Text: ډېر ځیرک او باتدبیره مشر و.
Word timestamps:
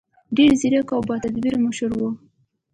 ډېر 0.35 0.51
ځیرک 0.59 0.89
او 0.95 1.01
باتدبیره 1.09 1.57
مشر 1.65 1.89
و. 1.97 2.01